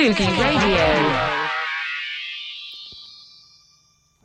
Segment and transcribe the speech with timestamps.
[0.00, 0.76] Radio.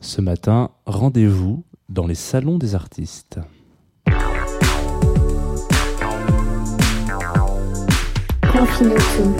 [0.00, 3.40] Ce matin, rendez-vous dans les salons des artistes.
[8.52, 9.34] Confine tout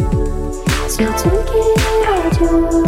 [0.88, 1.62] sur Tsugi
[2.04, 2.84] Radio.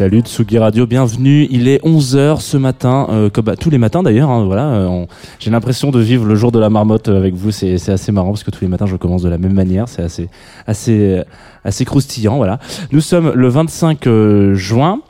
[0.00, 1.46] Salut Tsugi Radio, bienvenue.
[1.50, 4.30] Il est 11h ce matin, euh, comme bah, tous les matins d'ailleurs.
[4.30, 5.04] hein, voilà, euh,
[5.38, 7.50] j'ai l'impression de vivre le jour de la marmotte euh, avec vous.
[7.50, 9.88] C'est assez marrant parce que tous les matins je commence de la même manière.
[9.90, 10.30] C'est assez,
[10.66, 11.22] assez,
[11.64, 12.38] assez croustillant.
[12.38, 12.60] Voilà.
[12.92, 15.02] Nous sommes le 25 euh, juin.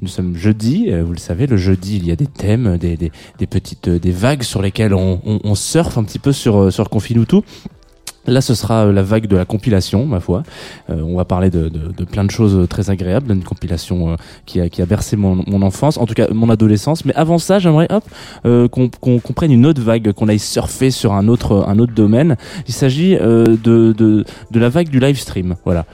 [0.00, 0.90] Nous sommes jeudi.
[0.90, 3.12] vous le savez, le jeudi il y a des thèmes, des,
[3.48, 7.36] petites, des vagues sur lesquelles on surfe un petit peu sur euh, sur Confinutu.
[8.26, 10.44] Là, ce sera euh, la vague de la compilation, ma foi.
[10.90, 14.12] Euh, on va parler de, de, de plein de choses euh, très agréables, d'une compilation
[14.12, 17.04] euh, qui, a, qui a bercé mon, mon enfance, en tout cas mon adolescence.
[17.04, 18.04] Mais avant ça, j'aimerais hop
[18.46, 21.78] euh, qu'on qu'on qu'on prenne une autre vague, qu'on aille surfer sur un autre un
[21.80, 22.36] autre domaine.
[22.68, 25.56] Il s'agit euh, de, de de la vague du live stream.
[25.64, 25.84] Voilà.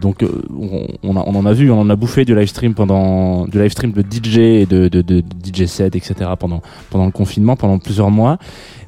[0.00, 0.24] Donc
[0.58, 3.46] on, on, a- on en a vu, on en a bouffé du live stream pendant
[3.46, 6.14] du live stream de DJ et de, de, de DJ set, etc.
[6.38, 8.38] pendant pendant le confinement, pendant plusieurs mois.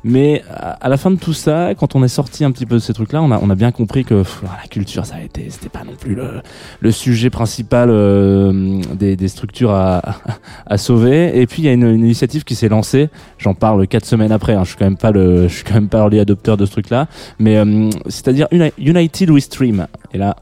[0.05, 0.43] Mais
[0.81, 2.93] à la fin de tout ça, quand on est sorti un petit peu de ces
[2.93, 5.85] trucs-là, on a, on a bien compris que la culture, ça a été, c'était pas
[5.85, 6.41] non plus le,
[6.81, 10.03] le sujet principal euh, des, des structures à,
[10.67, 11.41] à sauver.
[11.41, 13.11] Et puis il y a une, une initiative qui s'est lancée.
[13.39, 14.55] J'en parle quatre semaines après.
[14.55, 14.63] hein.
[14.65, 16.71] Je suis quand même pas le, je suis quand même pas early adopteur de ce
[16.73, 17.09] truc-là.
[17.39, 19.87] Mais euh, c'est-à-dire Uni- United We Stream.
[20.13, 20.37] Et là.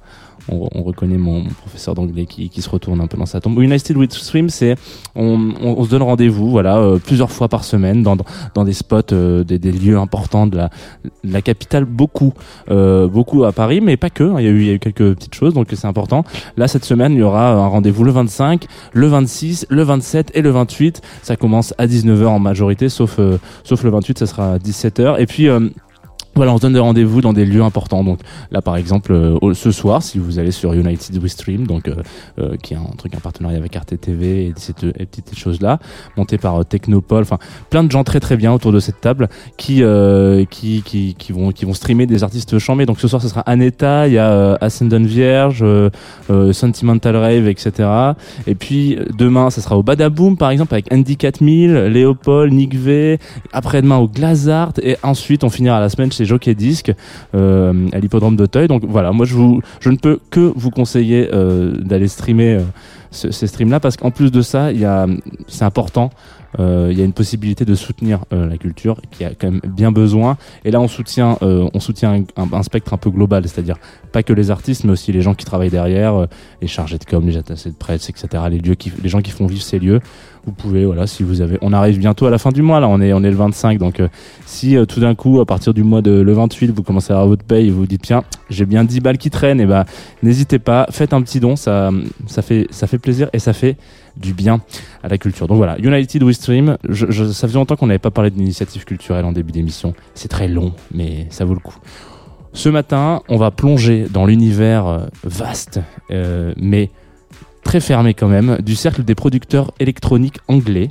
[0.51, 3.59] On, on reconnaît mon, professeur d'anglais qui, qui se retourne un peu dans sa tombe.
[3.61, 4.77] United with Stream, c'est
[5.15, 8.25] on, on, on se donne rendez-vous, voilà, euh, plusieurs fois par semaine dans, dans,
[8.55, 10.71] dans des spots, euh, des, des lieux importants de la,
[11.25, 12.33] de la capitale, beaucoup,
[12.71, 14.25] euh, beaucoup à Paris, mais pas que.
[14.25, 14.37] hein.
[14.39, 16.25] Il y a eu, il y a eu quelques petites choses, donc c'est important.
[16.57, 20.43] Là, cette semaine, il y aura un rendez-vous le 25, le 26, le 27 et
[20.43, 21.01] le 28.
[21.23, 25.21] Ça commence à 19h en majorité, sauf, euh, sauf le 28, ça sera à 17h.
[25.21, 25.69] Et puis, euh,
[26.37, 28.05] voilà, on se donne des rendez-vous dans des lieux importants.
[28.05, 28.21] Donc
[28.51, 31.95] là, par exemple, euh, ce soir, si vous allez sur United We Stream, donc euh,
[32.39, 35.63] euh, qui est un truc en partenariat avec Arte TV et cette et petites choses
[35.63, 35.79] là,
[36.17, 37.39] monté par euh, Technopole, enfin
[37.71, 39.83] plein de gens très très bien autour de cette table qui
[40.51, 42.85] qui, qui qui vont qui vont streamer des artistes chambés.
[42.85, 45.65] Donc ce soir, ce sera Aneta, il y a Ascendant Vierge,
[46.53, 47.89] Sentimental Rave, etc.
[48.47, 53.19] Et puis demain, ça sera au Badaboom par exemple avec Andy 4000, Léopold, Nick V.
[53.53, 56.93] Après-demain au Glazart et ensuite on finira la semaine chez Jockey Disc
[57.35, 58.69] euh, à l'hippodrome d'Auteuil.
[58.69, 62.61] Donc voilà, moi je vous je ne peux que vous conseiller euh, d'aller streamer euh,
[63.11, 64.69] ce- ces streams là parce qu'en plus de ça,
[65.49, 66.11] c'est important
[66.59, 69.93] il y a une possibilité de soutenir euh, la culture qui a quand même bien
[69.93, 70.37] besoin.
[70.65, 73.77] Et là, on soutient, euh, on soutient un, spectre un peu global, c'est-à-dire
[74.13, 76.27] pas que les artistes, mais aussi les gens qui travaillent derrière, euh,
[76.61, 78.45] les chargés de com, les attachés de presse, etc.
[78.51, 80.01] Les lieux qui, les gens qui font vivre ces lieux.
[80.47, 82.87] Vous pouvez, voilà, si vous avez, on arrive bientôt à la fin du mois là,
[82.87, 84.07] on est, on est le 25, donc euh,
[84.47, 87.17] si euh, tout d'un coup, à partir du mois de le 28, vous commencez à
[87.17, 89.67] avoir votre paye et vous vous dites tiens, j'ai bien 10 balles qui traînent, et
[89.67, 89.85] ben
[90.23, 91.91] n'hésitez pas, faites un petit don, ça,
[92.29, 93.77] ça fait, ça fait plaisir et ça fait
[94.17, 94.61] du bien
[95.03, 95.49] à la culture.
[95.49, 99.33] Donc voilà, United We Stream, ça faisait longtemps qu'on n'avait pas parlé d'initiative culturelle en
[99.33, 99.95] début d'émission.
[100.15, 101.77] C'est très long, mais ça vaut le coup.
[102.53, 105.81] Ce matin, on va plonger dans l'univers euh, vaste,
[106.11, 106.91] euh, mais
[107.65, 110.91] très fermé quand même, du cercle des producteurs électroniques anglais.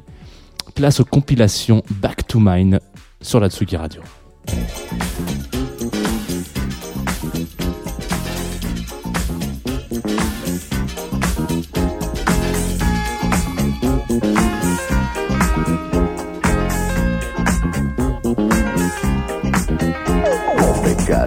[0.76, 2.80] Place aux compilations Back to Mine
[3.22, 4.02] sur la Tsugi Radio.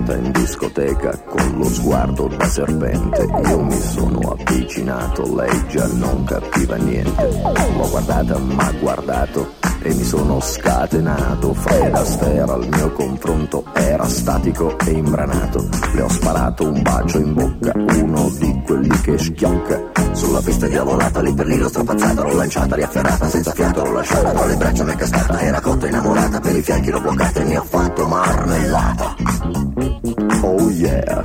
[0.08, 3.26] Beccata in discoteca con lo sguardo da serpente.
[3.48, 7.42] Io mi sono avvicinato, lei già non capiva niente.
[7.76, 11.52] L'ho guardata, ma guardato e mi sono scatenato.
[11.54, 15.68] Fred Astaire al mio confronto era statico e imbranato.
[15.92, 20.06] Le ho sparato un bacio in bocca, uno di quelli che schiocca.
[20.12, 24.32] Sulla pista diavolata, lì per lì l'ho strapazzata, l'ho lanciata, riafferrata, senza fiato l'ho lasciata,
[24.32, 27.44] tra le braccia mi è cascata, era cotta innamorata, per i fianchi l'ho bloccata e
[27.44, 29.97] mi ha fatto marmellata.
[30.42, 31.22] Oh yeah,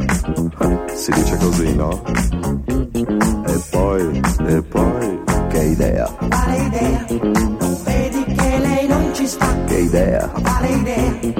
[0.93, 2.01] si dice così, no?
[3.45, 5.19] E poi, e poi,
[5.49, 7.05] che idea, Quale idea?
[7.59, 9.47] Non vedi che lei non ci sta?
[9.65, 11.32] che idea, Quale idea?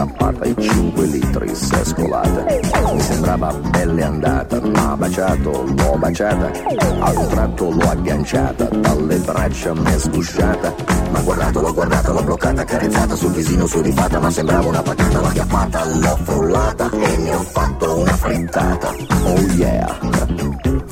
[0.00, 2.44] Aggrappata e 5 litri si è scolata.
[2.92, 6.50] Mi sembrava belle andata, ma baciato, l'ho baciata.
[7.00, 10.74] A un tratto l'ho agganciata, dalle braccia mi è sgusciata.
[11.10, 15.26] Ma guardato, l'ho guardata, l'ho bloccata, carezzata sul visino sudifata, ma sembrava una patata, l'ho
[15.26, 18.94] acchiappata, l'ho frullata e ne ho fatto una frittata.
[19.24, 19.98] Oh yeah,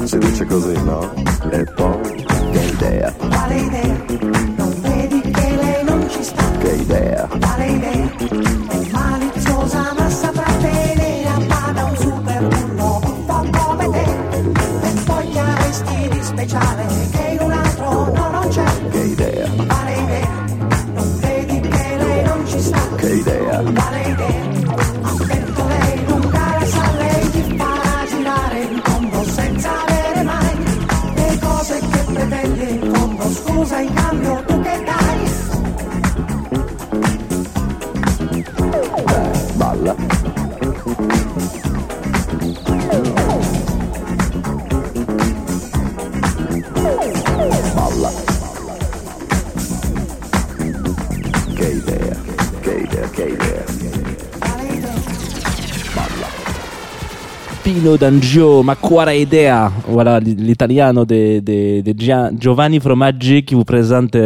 [0.05, 1.13] si dice così, no?
[1.51, 3.97] E poi, che idea, Quale idea?
[4.57, 6.43] Non vedi che lei non ci sta?
[6.59, 8.98] che idea, Quale idea?
[57.79, 61.41] Pino D'Angio, ma quale idea Voilà l'italiano de,
[62.37, 64.17] Giovanni Fromaggi qui vous présente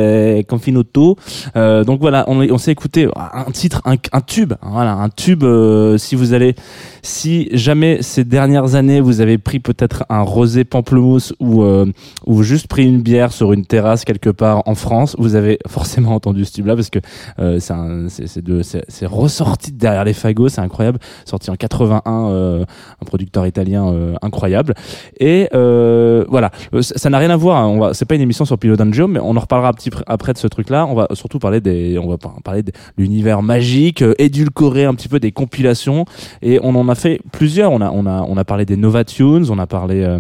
[0.91, 1.17] tout.
[1.57, 5.45] Euh, donc voilà, on, s'est écouté un titre, un, tube, voilà, un tube.
[5.45, 6.55] euh, si vous allez,
[7.03, 11.87] si jamais ces dernières années vous avez pris peut-être un rosé pamplemousse ou euh,
[12.27, 16.15] ou juste pris une bière sur une terrasse quelque part en France, vous avez forcément
[16.15, 17.00] entendu ce tube-là parce que
[17.38, 22.65] euh, c'est ressorti de derrière les fagots, c'est incroyable, sorti en 81, euh,
[23.00, 24.75] un producteur italien euh, incroyable.
[25.21, 27.59] Et euh, voilà, Euh, ça n'a rien à voir.
[27.59, 27.67] hein.
[27.69, 30.03] On c'est pas une émission sur Pilo D'Angio, mais on en reparlera un petit pr-
[30.07, 30.87] après de ce truc-là.
[30.87, 35.09] On va surtout parler des, on va par- parler de l'univers magique, édulcoré un petit
[35.09, 36.05] peu des compilations.
[36.43, 37.73] Et on en a fait plusieurs.
[37.73, 39.47] On a, on a, on a parlé des Nova Tunes.
[39.51, 40.19] On a parlé.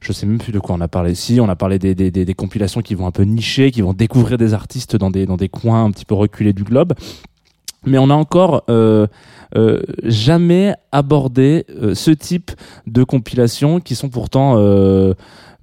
[0.00, 1.14] je sais même plus de quoi on a parlé.
[1.14, 3.80] Si, on a parlé des, des, des, des compilations qui vont un peu nicher, qui
[3.82, 6.92] vont découvrir des artistes dans des, dans des coins un petit peu reculés du globe.
[7.86, 9.06] Mais on a encore euh,
[9.56, 12.50] euh, jamais abordé euh, ce type
[12.86, 14.56] de compilations qui sont pourtant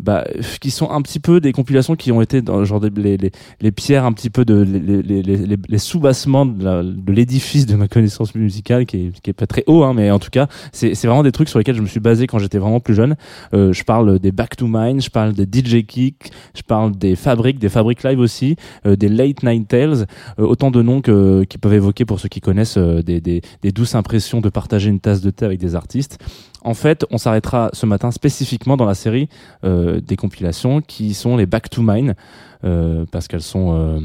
[0.01, 0.25] bah,
[0.59, 3.31] qui sont un petit peu des compilations qui ont été dans genre des- les, les,
[3.61, 7.75] les pierres un petit peu de les, les, les, sous-bassements de la- de l'édifice de
[7.75, 10.47] ma connaissance musicale qui est, qui est pas très haut hein, mais en tout cas
[10.71, 12.95] c'est c'est vraiment des trucs sur lesquels je me suis basé quand j'étais vraiment plus
[12.95, 13.15] jeune.
[13.53, 17.15] Euh, je parle des Back to Mine je parle des DJ Kick je parle des
[17.15, 18.55] Fabriques des Fabriques Live aussi
[18.85, 20.05] euh, des Late Night Tales
[20.39, 23.41] euh, autant de noms que, qui peuvent évoquer pour ceux qui connaissent euh, des, des,
[23.61, 26.17] des douces impressions de partager une tasse de thé avec des artistes
[26.61, 29.29] En fait, on s'arrêtera ce matin spécifiquement dans la série
[29.63, 32.15] euh, des compilations qui sont les Back to Mine,
[32.63, 33.99] euh, parce qu'elles sont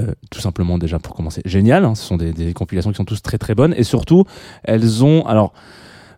[0.00, 1.84] euh, tout simplement déjà pour commencer géniales.
[1.84, 1.94] hein.
[1.94, 4.24] Ce sont des, des compilations qui sont tous très très bonnes et surtout
[4.62, 5.52] elles ont alors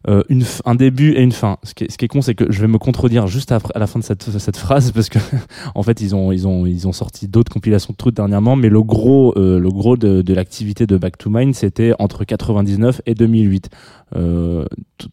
[0.08, 1.58] euh, une, un début et une fin.
[1.62, 3.72] Ce qui est, ce qui est con, c'est que je vais me contredire juste après,
[3.74, 5.18] à la fin de cette, cette phrase parce que
[5.74, 8.68] en fait ils ont ils ont ils ont sorti d'autres compilations de trucs dernièrement, mais
[8.68, 13.00] le gros euh, le gros de, de l'activité de Back to Mine c'était entre 99
[13.06, 13.70] et 2008.
[14.14, 14.66] Euh,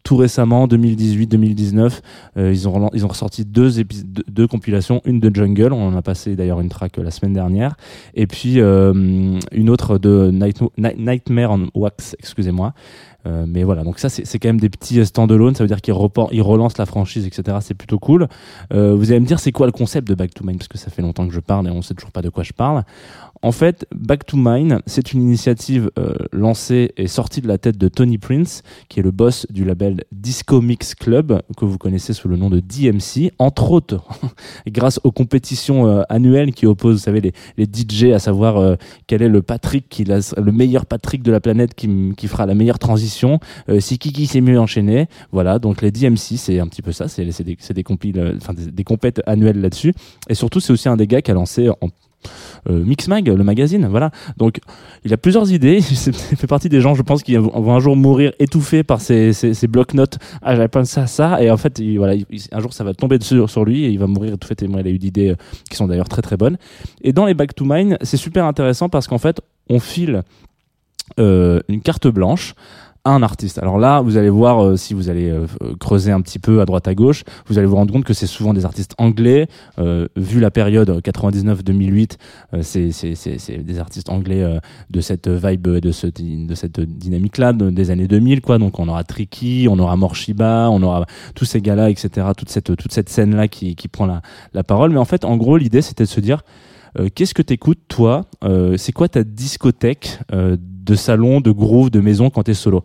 [0.04, 2.00] tout récemment, 2018-2019,
[2.36, 5.96] euh, ils ont ils ont ressorti deux deux, deux compilations, une de Jungle, on en
[5.96, 7.76] a passé d'ailleurs une track euh, la semaine dernière,
[8.14, 12.74] et puis euh, une autre de Night- Night- Nightmare on Wax, excusez-moi.
[13.26, 15.80] Euh, mais voilà, donc ça c'est quand même des petits euh, stand-alone, ça veut dire
[15.80, 15.94] qu'ils
[16.32, 17.58] ils relancent la franchise, etc.
[17.60, 18.28] C'est plutôt cool.
[18.72, 20.78] Euh, vous allez me dire c'est quoi le concept de Back to Mine parce que
[20.78, 22.84] ça fait longtemps que je parle et on sait toujours pas de quoi je parle.
[23.42, 25.90] En fait, Back to Mine, c'est une initiative
[26.30, 30.04] lancée et sortie de la tête de Tony Prince, qui est le boss du label
[30.12, 34.04] Disco Mix Club, que vous connaissez sous le nom de DMC, entre autres,
[34.66, 39.28] grâce aux compétitions annuelles qui opposent, vous savez, les, les DJ, à savoir quel est
[39.30, 43.09] le Patrick, qui le meilleur Patrick de la planète qui, qui fera la meilleure transition,
[43.68, 45.08] euh, si Kiki s'est mieux enchaîné.
[45.32, 48.54] Voilà, donc les DMC, c'est un petit peu ça, c'est des, des, compiles, euh, enfin,
[48.54, 49.92] des, compètes annuelles là-dessus.
[50.28, 51.88] Et surtout, c'est aussi un des gars qui a lancé en
[52.68, 54.10] euh, Mixmag, le magazine, voilà.
[54.36, 54.60] Donc,
[55.04, 55.78] il a plusieurs idées.
[55.90, 59.32] Il fait partie des gens, je pense, qui vont un jour mourir étouffés par ces,
[59.32, 60.18] ces, ces blocs-notes.
[60.42, 61.42] Ah, j'avais pensé à ça.
[61.42, 63.88] Et en fait, il- voilà, il- un jour, ça va tomber dessus sur lui et
[63.88, 65.36] il va mourir étouffé tellement il a eu d'idées euh,
[65.70, 66.58] qui sont d'ailleurs très très bonnes.
[67.02, 70.22] Et dans les Back to Mine, c'est super intéressant parce qu'en fait, on file
[71.18, 72.54] une carte blanche
[73.04, 73.58] un artiste.
[73.58, 75.46] Alors là, vous allez voir, euh, si vous allez euh,
[75.78, 78.26] creuser un petit peu à droite à gauche, vous allez vous rendre compte que c'est
[78.26, 79.48] souvent des artistes anglais.
[79.78, 82.18] Euh, vu la période 99-2008,
[82.54, 84.58] euh, c'est des artistes anglais
[84.90, 88.40] de cette vibe, de, ce, de cette dynamique-là, de- des années 2000.
[88.42, 88.58] quoi.
[88.58, 92.28] Donc on aura Tricky, on aura Morshiba, on aura tous ces gars-là, etc.
[92.36, 94.20] Toute cette, toute scène-là qui, prend la,
[94.52, 94.90] la parole.
[94.90, 96.42] Mais en fait, en gros, l'idée, c'était de se dire,
[97.14, 98.26] qu'est-ce que t'écoutes toi?
[98.76, 100.18] C'est quoi ta discothèque
[100.90, 102.82] de salon, de groove, de maison quand t'es solo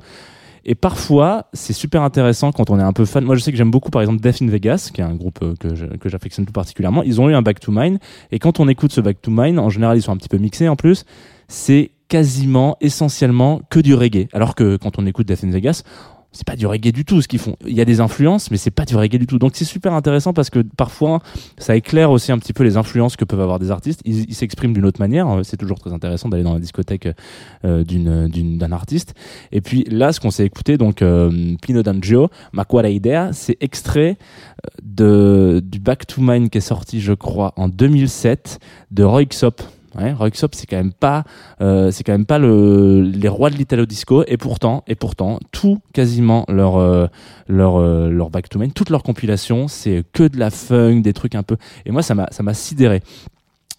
[0.68, 3.24] et parfois, c'est super intéressant quand on est un peu fan.
[3.24, 5.40] Moi, je sais que j'aime beaucoup, par exemple, Death in Vegas, qui est un groupe
[5.44, 7.04] euh, que j'affectionne tout particulièrement.
[7.04, 8.00] Ils ont eu un Back to Mine.
[8.32, 10.38] Et quand on écoute ce Back to Mine, en général, ils sont un petit peu
[10.38, 11.06] mixés en plus.
[11.48, 14.28] C'est quasiment, essentiellement, que du reggae.
[14.34, 15.84] Alors que quand on écoute Death in Vegas,
[16.36, 17.56] c'est pas du reggae du tout ce qu'ils font.
[17.66, 19.40] Il y a des influences, mais c'est pas du reggae du tout.
[19.40, 21.22] Donc c'est super intéressant parce que parfois
[21.58, 24.02] ça éclaire aussi un petit peu les influences que peuvent avoir des artistes.
[24.06, 25.28] Ils s'expriment d'une autre manière.
[25.30, 27.08] Euh, C'est toujours très intéressant d'aller dans la discothèque
[27.64, 28.28] euh, d'une-
[28.58, 29.14] d'un artiste.
[29.52, 34.18] Et puis là, ce qu'on s'est écouté, donc euh, Pino D'Angio, Maquara Idea, c'est extrait
[34.66, 38.60] euh, de du Back to Mine qui est sorti, je crois, en 2007
[38.92, 39.62] de Roy Xop.
[39.98, 41.24] Ouais, c'est quand même pas,
[41.62, 44.24] euh, c'est quand même pas le, les rois de l'italo disco.
[44.28, 47.08] Et pourtant, et pourtant, tout quasiment leur euh,
[47.48, 51.14] leur euh, leur Back to Mine, toute leur compilation, c'est que de la funk, des
[51.14, 51.56] trucs un peu.
[51.86, 53.02] Et moi, ça m'a ça m'a sidéré.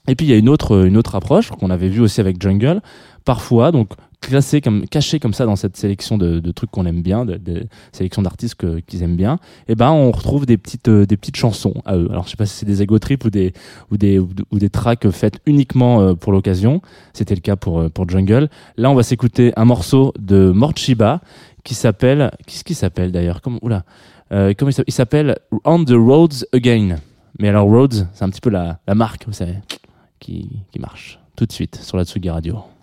[0.09, 2.41] Et puis il y a une autre une autre approche qu'on avait vu aussi avec
[2.41, 2.81] Jungle.
[3.25, 3.91] Parfois, donc
[4.27, 7.67] classé comme caché comme ça dans cette sélection de, trucs qu'on aime bien, de, de
[7.93, 8.57] sélection d'artistes
[8.87, 12.09] qu'ils aiment bien, et ben on retrouve des petites euh, des petites chansons à eux.
[12.11, 13.53] Alors je sais pas si c'est des ego trips ou des
[13.91, 16.81] ou des ou des tracks faites uniquement euh, pour l'occasion.
[17.13, 18.49] C'était le cas pour euh, pour Jungle.
[18.77, 21.21] Là, on va s'écouter un morceau de Morchiba
[21.65, 23.41] qui s'appelle qu'est-ce qui s'appelle d'ailleurs?
[23.41, 23.85] Comme oula,
[24.33, 26.97] euh, comment il s'appelle On the Roads Again.
[27.39, 29.57] Mais alors Roads, c'est un petit peu la la marque, vous savez,
[30.19, 32.76] qui qui marche tout de suite sur la Tsugi Radio.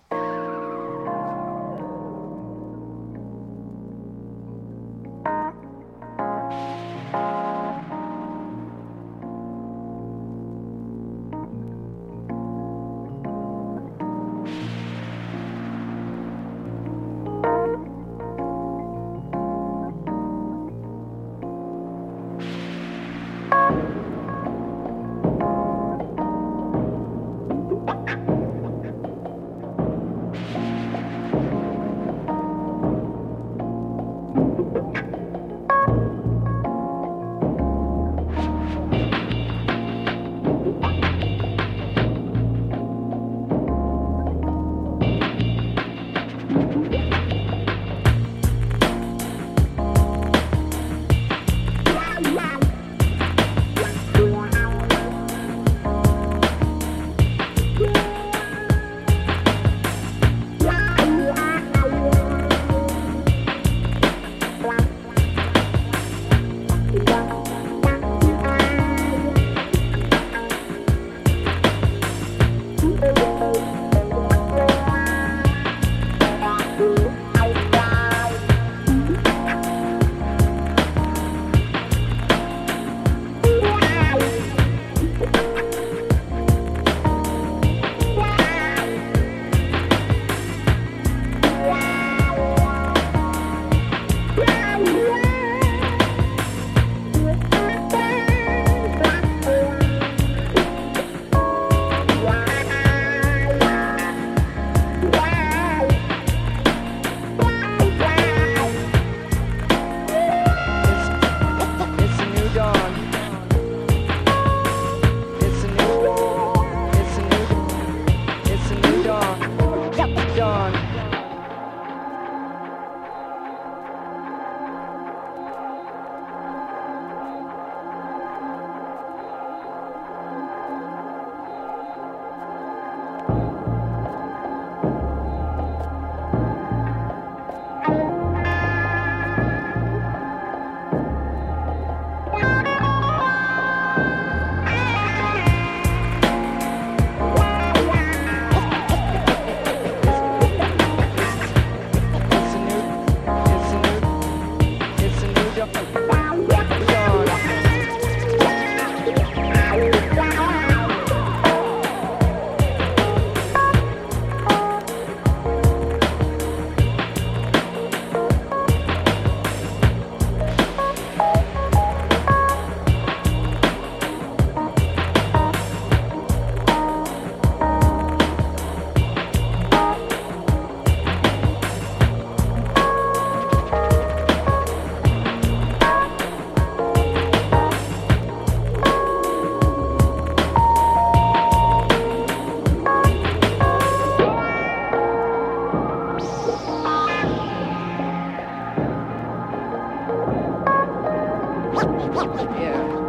[202.14, 203.03] Yeah.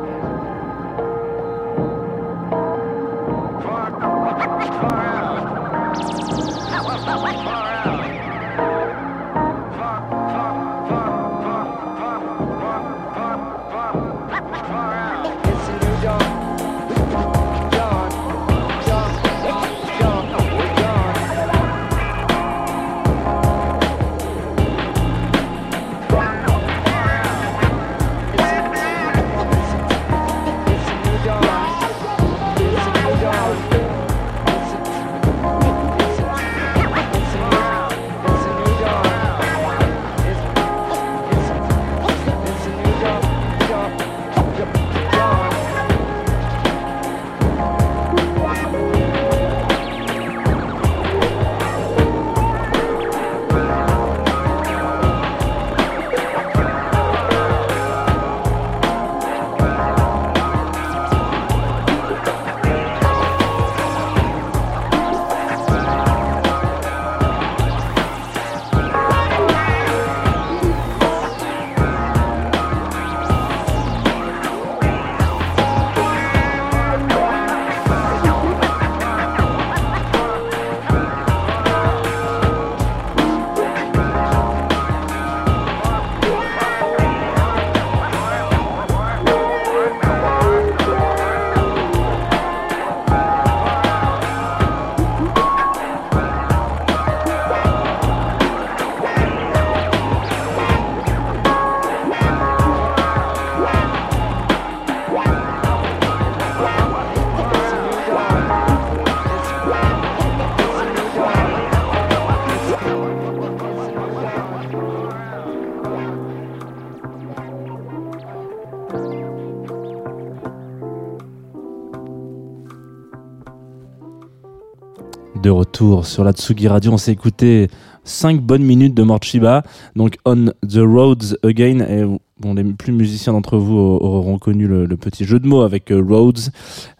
[125.75, 126.93] Retour sur la Tsugi Radio.
[126.93, 127.67] On s'est écouté
[128.05, 129.63] 5 bonnes minutes de Morchiba,
[129.97, 131.81] donc On the Roads Again.
[131.81, 132.05] Et
[132.39, 136.01] bon, les plus musiciens d'entre vous auront connu le, petit jeu de mots avec euh,
[136.01, 136.49] Roads.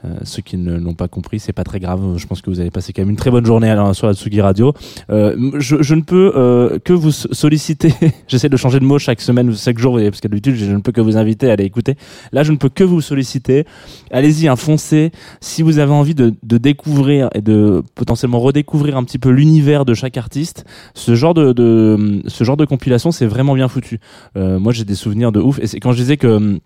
[0.04, 2.18] Euh, ceux qui ne l'ont pas compris, c'est pas très grave.
[2.18, 4.14] Je pense que vous avez passé quand même une très bonne journée la- sur la
[4.14, 4.74] Tsugi Radio.
[5.10, 7.94] Euh, je, je ne peux euh, que vous solliciter.
[8.28, 10.92] J'essaie de changer de mot chaque semaine chaque jour, parce que d'habitude, je ne peux
[10.92, 11.96] que vous inviter à aller écouter.
[12.32, 13.66] Là, je ne peux que vous solliciter.
[14.12, 15.12] Allez-y, hein, foncez.
[15.42, 19.94] Si vous avez envie de, découvrir et de potentiellement redécouvrir un petit peu l'univers de
[19.94, 24.00] chaque artiste, ce genre de, ce genre de compilation, c'est vraiment bien foutu.
[24.36, 25.60] Moi, j'ai des souvenirs de ouf.
[25.60, 26.60] Et c'est quand je disais que hum,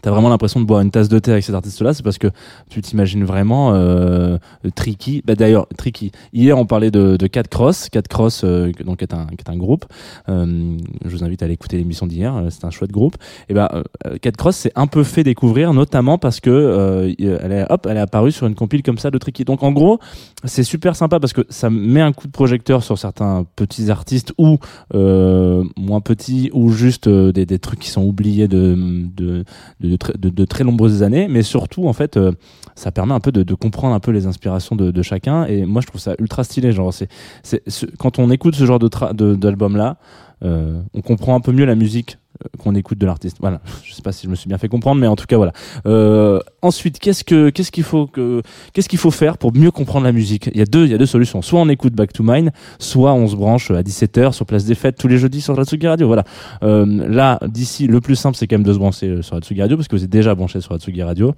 [0.00, 2.26] T'as vraiment l'impression de boire une tasse de thé avec cet artiste-là, c'est parce que
[2.68, 4.36] tu t'imagines vraiment euh,
[4.74, 5.22] Tricky.
[5.24, 6.10] Bah, D'ailleurs, Tricky.
[6.32, 7.88] Hier, on parlait de, de Cat Cross.
[7.88, 9.84] Cat Cross, euh, donc est un, est un groupe.
[10.28, 12.34] Euh, je vous invite à aller écouter l'émission d'hier.
[12.34, 13.16] euh, C'est un chouette groupe.
[13.48, 13.68] Et ben,
[14.06, 17.86] euh, Cat Cross s'est un peu fait découvrir, notamment parce que euh, elle est, hop,
[17.88, 19.44] elle est apparue sur une compile comme ça de Tricky.
[19.44, 20.00] Donc, en gros,
[20.44, 24.32] c'est super sympa parce que ça met un coup de projecteur sur certains petits artistes
[24.36, 24.58] ou
[24.92, 28.76] moins petits ou juste des, des trucs qui sont oubliés de,
[29.14, 29.44] de,
[29.88, 32.32] de, de- de très nombreuses années, mais surtout en fait, euh,
[32.74, 35.44] ça permet un peu de, de comprendre un peu les inspirations de, chacun.
[35.46, 36.72] Et moi, je trouve ça ultra stylé.
[36.72, 37.08] Genre, c'est,
[37.42, 39.96] c'est, ce- quand on écoute ce genre de, d'album là,
[40.44, 42.18] euh, on comprend un peu mieux la musique
[42.58, 43.38] qu'on écoute de l'artiste.
[43.40, 43.60] Voilà.
[43.84, 45.52] Je sais pas si je me suis bien fait comprendre, mais en tout cas voilà.
[45.86, 50.04] Euh, ensuite, qu'est-ce que qu'est-ce qu'il faut que qu'est-ce qu'il faut faire pour mieux comprendre
[50.04, 50.50] la musique?
[50.52, 51.42] Il y a deux il y a deux solutions.
[51.42, 54.74] Soit on écoute Back to Mine, soit on se branche à 17h sur Place des
[54.74, 56.06] Fêtes tous les jeudis sur la Tsugi Radio.
[56.06, 56.24] Voilà.
[56.62, 59.40] Euh, là, d'ici, le plus simple, c'est quand même de se brancher euh, sur la
[59.40, 61.34] Tsugi Radio parce que vous êtes déjà branché sur la Tsugi Radio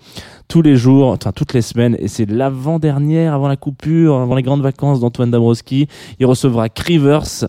[0.48, 4.42] tous les jours, enfin toutes les semaines, et c'est l'avant-dernière, avant la coupure, avant les
[4.42, 5.88] grandes vacances d'Antoine Dabrowski.
[6.20, 7.46] Il recevra Crivers.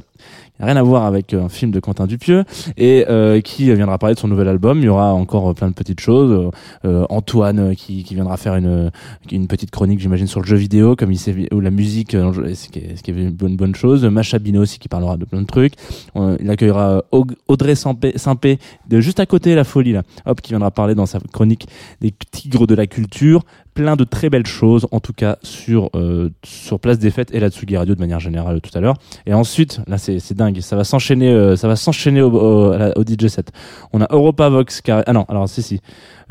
[0.60, 2.46] Rien à voir avec euh, un film de Quentin Dupieux
[2.78, 4.80] et euh, qui viendra parler de son nouvel album.
[4.80, 6.52] Il y aura encore euh, plein de petites choses.
[6.86, 8.90] Euh, Antoine euh, qui, qui viendra faire une,
[9.32, 12.70] une petite chronique, j'imagine, sur le jeu vidéo, comme il sait, ou la musique, ce
[12.70, 14.06] qui est, ce qui est une bonne, bonne chose.
[14.06, 15.74] Macha Bino aussi qui parlera de plein de trucs.
[16.16, 20.72] Euh, il accueillera Audrey Sampé de juste à côté la folie là, hop, qui viendra
[20.72, 21.68] parler dans sa chronique
[22.00, 23.44] des tigres de la culture.
[23.76, 27.42] Plein de très belles choses, en tout cas sur euh, sur Place des Fêtes et
[27.42, 28.96] la Tsugi Radio de manière générale tout à l'heure.
[29.26, 33.52] Et ensuite, là c'est dingue, ça va s'enchaîner, euh, ça va s'enchaîner au, DJ set.
[33.92, 35.82] On a Europa Vox ah non, alors si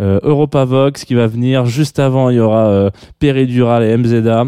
[0.00, 2.30] euh, Europa Vox qui va venir juste avant.
[2.30, 4.46] Il y aura euh, Péridural et MZA.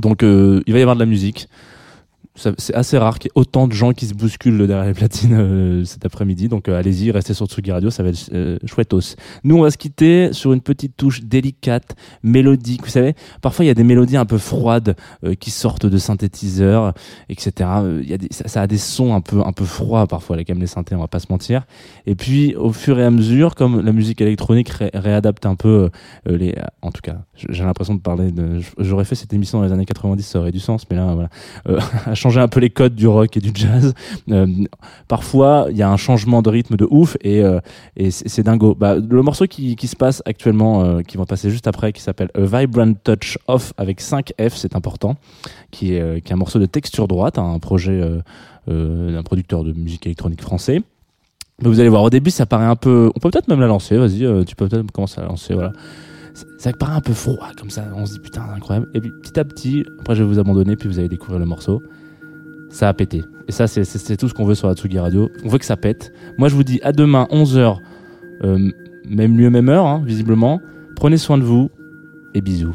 [0.00, 1.48] Donc il va y avoir de la musique.
[2.36, 5.32] C'est assez rare qu'il y ait autant de gens qui se bousculent derrière les platines
[5.34, 6.48] euh, cet après-midi.
[6.48, 9.16] Donc euh, allez-y, restez sur Tsugi Radio, ça va être euh, chouettos.
[9.42, 12.82] Nous, on va se quitter sur une petite touche délicate, mélodique.
[12.84, 15.96] Vous savez, parfois il y a des mélodies un peu froides euh, qui sortent de
[15.98, 16.92] synthétiseurs,
[17.28, 17.70] etc.
[18.02, 20.94] Y a ça, a des sons un peu un peu froids parfois, les les synthés,
[20.94, 21.66] on va pas se mentir.
[22.06, 25.90] Et puis au fur et à mesure, comme la musique électronique ré- réadapte un peu
[26.26, 28.60] les, en tout cas, j'ai l'impression de parler de.
[28.78, 31.80] J'aurais fait cette émission dans les années 90, ça aurait du sens, mais là, voilà,
[32.26, 33.94] changer un peu les codes du rock et du jazz.
[34.30, 34.46] Euh,
[35.06, 37.60] parfois, il y a un changement de rythme de ouf et, euh,
[38.10, 38.74] c'est dingo.
[38.74, 42.30] Bah, le morceau qui, se passe actuellement, euh, qui va passer juste après, qui s'appelle
[42.34, 45.14] A Vibrant Touch Off avec 5 F, c'est important,
[45.70, 48.00] qui est, un morceau de texture droite, un projet
[48.66, 50.82] d'un producteur de musique électronique français.
[51.62, 53.10] Mais vous allez voir, au début, ça paraît un peu.
[53.14, 53.96] On peut peut-être même la lancer.
[53.96, 55.54] Vas-y, tu peux peut-être commencer à la lancer.
[55.54, 55.72] Voilà.
[56.58, 57.84] Ça paraît un peu froid comme ça.
[57.94, 58.88] On se dit putain, incroyable.
[58.94, 61.46] Et puis petit à petit, après, je vais vous abandonner, puis vous allez découvrir le
[61.46, 61.80] morceau.
[62.68, 63.24] Ça a pété.
[63.48, 65.30] Et ça, c'est- tout ce qu'on veut sur la Tsugi Radio.
[65.44, 66.12] On veut que ça pète.
[66.36, 67.80] Moi, je vous dis à demain, 11h,
[68.44, 68.70] euh,
[69.08, 70.60] même lieu, même heure, hein, visiblement.
[70.96, 71.70] Prenez soin de vous
[72.34, 72.74] et bisous.